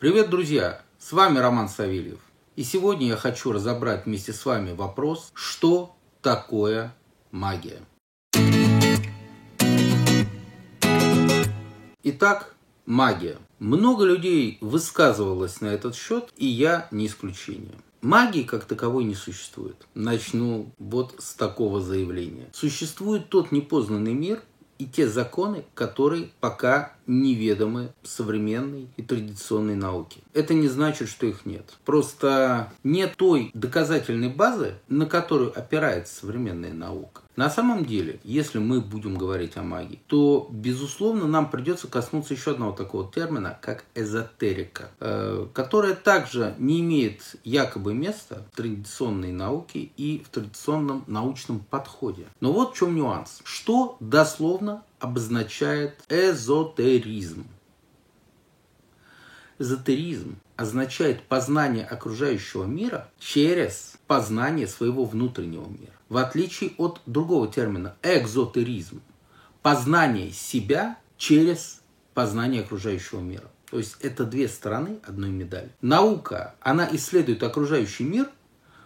[0.00, 0.82] Привет, друзья!
[0.98, 2.18] С вами Роман Савельев.
[2.56, 6.92] И сегодня я хочу разобрать вместе с вами вопрос, что такое
[7.30, 7.80] магия.
[12.02, 12.54] Итак,
[12.86, 13.38] магия.
[13.60, 17.76] Много людей высказывалось на этот счет, и я не исключение.
[18.02, 19.86] Магии как таковой не существует.
[19.94, 22.50] Начну вот с такого заявления.
[22.52, 24.42] Существует тот непознанный мир,
[24.78, 30.20] и те законы, которые пока неведомы современной и традиционной науке.
[30.32, 31.74] Это не значит, что их нет.
[31.84, 37.22] Просто нет той доказательной базы, на которую опирается современная наука.
[37.36, 42.52] На самом деле, если мы будем говорить о магии, то, безусловно, нам придется коснуться еще
[42.52, 49.90] одного такого термина, как эзотерика, э, которая также не имеет якобы места в традиционной науке
[49.96, 52.26] и в традиционном научном подходе.
[52.40, 53.40] Но вот в чем нюанс.
[53.42, 57.46] Что дословно обозначает эзотеризм?
[59.58, 65.92] Эзотеризм означает познание окружающего мира через познание своего внутреннего мира.
[66.14, 69.02] В отличие от другого термина экзотеризм.
[69.62, 71.80] Познание себя через
[72.14, 73.50] познание окружающего мира.
[73.68, 75.72] То есть это две стороны одной медали.
[75.80, 78.30] Наука, она исследует окружающий мир,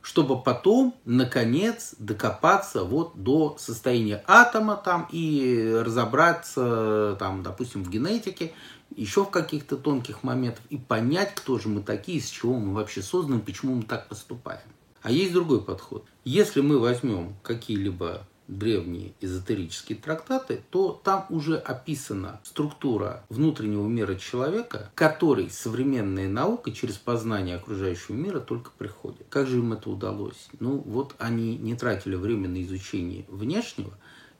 [0.00, 8.54] чтобы потом, наконец, докопаться вот до состояния атома там и разобраться, там, допустим, в генетике
[8.96, 13.02] еще в каких-то тонких моментах и понять, кто же мы такие, из чего мы вообще
[13.02, 14.62] созданы, почему мы так поступаем.
[15.02, 16.04] А есть другой подход.
[16.24, 24.90] Если мы возьмем какие-либо древние эзотерические трактаты, то там уже описана структура внутреннего мира человека,
[24.94, 29.26] который современная наука через познание окружающего мира только приходит.
[29.30, 30.48] Как же им это удалось?
[30.58, 33.92] Ну вот они не тратили время на изучение внешнего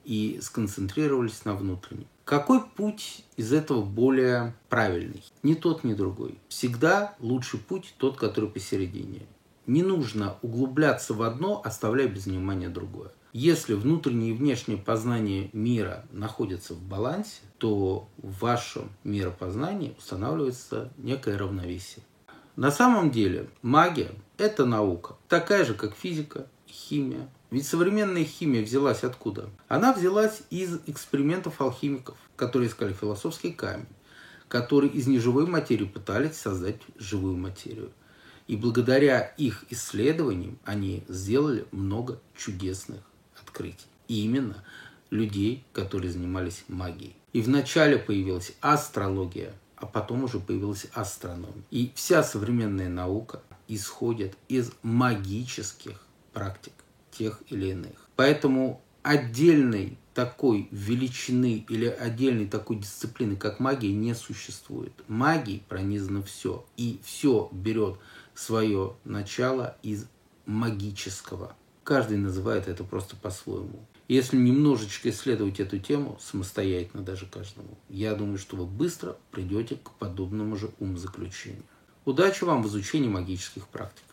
[0.03, 2.07] и сконцентрировались на внутреннем.
[2.25, 5.23] Какой путь из этого более правильный?
[5.43, 6.37] Ни тот, ни другой.
[6.49, 9.21] Всегда лучший путь тот, который посередине.
[9.71, 13.09] Не нужно углубляться в одно, оставляя без внимания другое.
[13.31, 21.37] Если внутреннее и внешнее познание мира находятся в балансе, то в вашем миропознании устанавливается некое
[21.37, 22.03] равновесие.
[22.57, 29.05] На самом деле магия– это наука, такая же, как физика, химия, ведь современная химия взялась
[29.05, 29.49] откуда?
[29.69, 33.87] Она взялась из экспериментов алхимиков, которые искали философский камень,
[34.49, 37.93] которые из неживой материи пытались создать живую материю.
[38.47, 43.01] И благодаря их исследованиям они сделали много чудесных
[43.41, 43.87] открытий.
[44.07, 44.63] И именно
[45.09, 47.15] людей, которые занимались магией.
[47.33, 51.63] И вначале появилась астрология, а потом уже появилась астрономия.
[51.69, 56.01] И вся современная наука исходит из магических
[56.33, 56.73] практик
[57.11, 58.09] тех или иных.
[58.15, 64.91] Поэтому отдельной такой величины или отдельной такой дисциплины, как магия, не существует.
[65.07, 66.65] Магией пронизано все.
[66.75, 67.97] И все берет
[68.33, 70.07] свое начало из
[70.45, 71.55] магического.
[71.83, 73.85] Каждый называет это просто по-своему.
[74.07, 79.91] Если немножечко исследовать эту тему, самостоятельно даже каждому, я думаю, что вы быстро придете к
[79.91, 81.63] подобному же умозаключению.
[82.03, 84.03] Удачи вам в изучении магических практик.